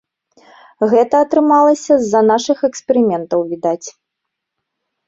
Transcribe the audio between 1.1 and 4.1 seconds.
атрымалася з-за нашых эксперыментаў, відаць.